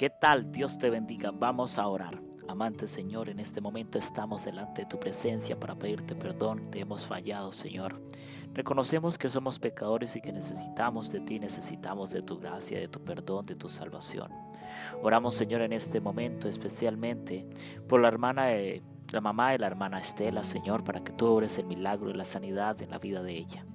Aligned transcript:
¿Qué 0.00 0.08
tal? 0.08 0.50
Dios 0.50 0.78
te 0.78 0.88
bendiga. 0.88 1.30
Vamos 1.30 1.78
a 1.78 1.86
orar. 1.86 2.22
Amante 2.48 2.86
Señor, 2.86 3.28
en 3.28 3.38
este 3.38 3.60
momento 3.60 3.98
estamos 3.98 4.46
delante 4.46 4.80
de 4.80 4.88
tu 4.88 4.98
presencia 4.98 5.60
para 5.60 5.74
pedirte 5.74 6.14
perdón. 6.14 6.70
Te 6.70 6.80
hemos 6.80 7.06
fallado, 7.06 7.52
Señor. 7.52 8.00
Reconocemos 8.54 9.18
que 9.18 9.28
somos 9.28 9.58
pecadores 9.58 10.16
y 10.16 10.22
que 10.22 10.32
necesitamos 10.32 11.12
de 11.12 11.20
ti, 11.20 11.38
necesitamos 11.38 12.12
de 12.12 12.22
tu 12.22 12.38
gracia, 12.38 12.78
de 12.78 12.88
tu 12.88 13.04
perdón, 13.04 13.44
de 13.44 13.56
tu 13.56 13.68
salvación. 13.68 14.32
Oramos, 15.02 15.34
Señor, 15.34 15.60
en 15.60 15.74
este 15.74 16.00
momento 16.00 16.48
especialmente 16.48 17.46
por 17.86 18.00
la 18.00 18.08
hermana, 18.08 18.46
la 19.12 19.20
mamá 19.20 19.52
de 19.52 19.58
la 19.58 19.66
hermana 19.66 20.00
Estela, 20.00 20.44
Señor, 20.44 20.82
para 20.82 21.04
que 21.04 21.12
tú 21.12 21.26
obres 21.26 21.58
el 21.58 21.66
milagro 21.66 22.08
y 22.08 22.14
la 22.14 22.24
sanidad 22.24 22.80
en 22.80 22.88
la 22.88 22.98
vida 22.98 23.22
de 23.22 23.36
ella. 23.36 23.66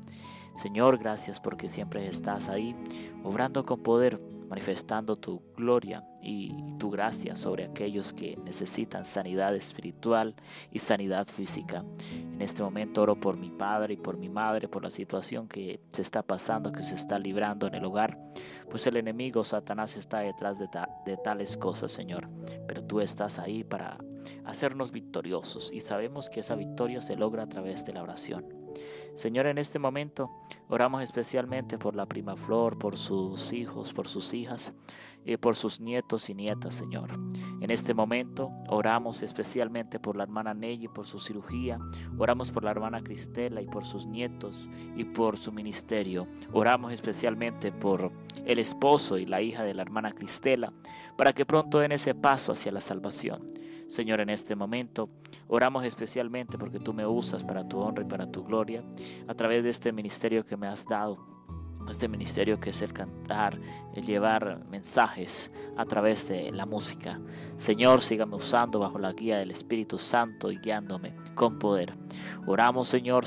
Señor, 0.55 0.97
gracias 0.97 1.39
porque 1.39 1.69
siempre 1.69 2.07
estás 2.07 2.49
ahí, 2.49 2.75
obrando 3.23 3.63
con 3.63 3.83
poder 3.83 4.19
manifestando 4.50 5.16
tu 5.16 5.41
gloria 5.55 6.04
y 6.21 6.54
tu 6.80 6.89
gracia 6.89 7.36
sobre 7.36 7.66
aquellos 7.66 8.13
que 8.13 8.38
necesitan 8.44 9.05
sanidad 9.05 9.55
espiritual 9.55 10.36
y 10.72 10.80
sanidad 10.80 11.27
física. 11.27 11.84
En 12.34 12.41
este 12.41 12.63
momento 12.63 13.02
oro 13.02 13.20
por 13.20 13.38
mi 13.38 13.52
padre 13.52 13.94
y 13.94 13.98
por 13.98 14.17
mi 14.17 14.30
madre, 14.30 14.67
por 14.67 14.84
la 14.84 14.89
situación 14.89 15.48
que 15.48 15.80
se 15.89 16.02
está 16.02 16.23
pasando, 16.23 16.72
que 16.72 16.81
se 16.81 16.95
está 16.95 17.20
librando 17.20 17.67
en 17.67 17.76
el 17.76 17.86
hogar, 17.86 18.20
pues 18.70 18.86
el 18.88 18.98
enemigo 18.98 19.44
Satanás 19.44 19.98
está 19.98 20.20
detrás 20.20 20.59
de, 20.59 20.67
de 21.05 21.17
tales 21.17 21.58
cosas, 21.58 21.91
Señor. 21.91 22.30
Pero 22.67 22.84
tú 22.84 23.00
estás 23.02 23.39
ahí 23.39 23.64
para 23.64 23.98
hacernos 24.44 24.91
victoriosos 24.91 25.72
y 25.72 25.81
sabemos 25.81 26.30
que 26.30 26.39
esa 26.39 26.55
victoria 26.55 27.02
se 27.02 27.16
logra 27.16 27.44
a 27.44 27.50
través 27.50 27.86
de 27.86 27.94
la 27.94 28.03
oración. 28.03 28.64
Señor, 29.15 29.47
en 29.47 29.57
este 29.57 29.79
momento 29.79 30.29
oramos 30.67 31.01
especialmente 31.01 31.77
por 31.77 31.95
la 31.95 32.05
prima 32.05 32.35
Flor, 32.35 32.77
por 32.77 32.97
sus 32.97 33.53
hijos, 33.53 33.93
por 33.93 34.07
sus 34.07 34.33
hijas 34.33 34.73
y 35.25 35.38
por 35.38 35.55
sus 35.55 35.79
nietos 35.79 36.29
y 36.29 36.35
nietas, 36.35 36.75
Señor. 36.75 37.11
En 37.61 37.71
este 37.71 37.93
momento 37.93 38.51
oramos 38.67 39.23
especialmente 39.23 39.99
por 39.99 40.17
la 40.17 40.23
hermana 40.23 40.53
Nelly, 40.53 40.89
por 40.89 41.07
su 41.07 41.19
cirugía. 41.19 41.80
Oramos 42.17 42.52
por 42.52 42.66
la 42.66 42.72
hermana 42.72 43.02
Cristela 43.02 43.61
y 43.61 43.66
por 43.67 43.85
sus 43.85 44.05
nietos 44.05 44.69
y 44.95 45.05
por 45.05 45.38
su 45.38 45.52
ministerio. 45.52 46.27
Oramos 46.52 46.91
especialmente 46.91 47.72
por 47.72 48.11
el 48.45 48.59
esposo 48.59 49.17
y 49.17 49.25
la 49.25 49.41
hija 49.41 49.63
de 49.63 49.73
la 49.73 49.81
hermana 49.81 50.11
Cristela, 50.11 50.73
para 51.17 51.33
que 51.33 51.45
pronto 51.45 51.79
den 51.79 51.94
ese 51.94 52.13
paso 52.13 52.52
hacia 52.52 52.72
la 52.72 52.81
salvación. 52.81 53.47
Señor, 53.88 54.19
en 54.22 54.30
este 54.30 54.55
momento 54.55 55.09
oramos 55.47 55.86
especialmente 55.86 56.58
porque 56.58 56.80
tú 56.80 56.94
me 56.94 57.05
usas 57.05 57.44
para 57.44 57.67
tu 57.67 57.80
honra 57.80 58.03
y 58.03 58.08
para 58.08 58.31
tu 58.31 58.44
gloria 58.44 58.83
a 59.28 59.33
través 59.33 59.64
de 59.64 59.69
este 59.69 59.91
ministerio 59.91 60.44
que 60.44 60.58
me 60.58 60.67
has 60.67 60.86
dado. 60.86 61.36
Este 61.89 62.08
ministerio 62.08 62.59
que 62.59 62.72
es 62.72 62.81
el 62.81 62.94
cantar, 62.94 63.59
el 63.94 64.06
llevar 64.06 64.66
mensajes 64.72 65.52
a 65.78 65.86
través 65.86 66.28
de 66.28 66.52
la 66.52 66.66
música. 66.66 67.22
Señor, 67.58 68.02
sígame 68.02 68.36
usando 68.36 68.80
bajo 68.80 68.97
la 68.97 69.13
guía 69.13 69.38
del 69.38 69.52
Espíritu 69.52 70.00
Santo 70.00 70.52
y 70.52 70.58
guiándome 70.58 71.13
con 71.36 71.59
poder. 71.59 71.94
Oramos, 72.47 72.88
Señor, 72.88 73.25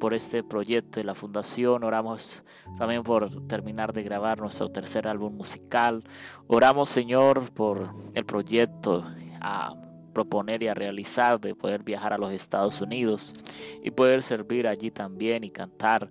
por 0.00 0.14
este 0.14 0.42
proyecto 0.42 0.98
de 0.98 1.04
la 1.04 1.14
fundación, 1.14 1.84
oramos 1.84 2.42
también 2.76 3.04
por 3.04 3.46
terminar 3.46 3.92
de 3.92 4.02
grabar 4.02 4.40
nuestro 4.40 4.68
tercer 4.68 5.06
álbum 5.06 5.36
musical, 5.36 6.02
oramos 6.48 6.88
Señor 6.88 7.52
por 7.52 7.94
el 8.14 8.24
proyecto 8.24 9.04
a 9.40 9.76
proponer 10.12 10.62
y 10.62 10.68
a 10.68 10.74
realizar 10.74 11.40
de 11.40 11.54
poder 11.54 11.82
viajar 11.82 12.12
a 12.12 12.18
los 12.18 12.32
Estados 12.32 12.80
Unidos 12.80 13.34
y 13.82 13.90
poder 13.90 14.22
servir 14.22 14.66
allí 14.68 14.90
también 14.90 15.44
y 15.44 15.50
cantar 15.50 16.10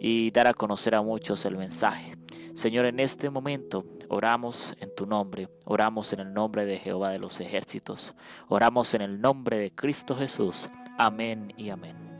y 0.00 0.30
dar 0.30 0.46
a 0.46 0.54
conocer 0.54 0.94
a 0.94 1.02
muchos 1.02 1.44
el 1.44 1.56
mensaje. 1.56 2.16
Señor, 2.54 2.86
en 2.86 3.00
este 3.00 3.30
momento 3.30 3.84
oramos 4.08 4.74
en 4.80 4.94
tu 4.94 5.06
nombre, 5.06 5.48
oramos 5.64 6.12
en 6.12 6.20
el 6.20 6.32
nombre 6.34 6.66
de 6.66 6.78
Jehová 6.78 7.10
de 7.10 7.18
los 7.18 7.40
ejércitos, 7.40 8.14
oramos 8.48 8.94
en 8.94 9.02
el 9.02 9.20
nombre 9.20 9.58
de 9.58 9.74
Cristo 9.74 10.16
Jesús. 10.16 10.68
Amén 10.98 11.52
y 11.56 11.70
amén. 11.70 12.11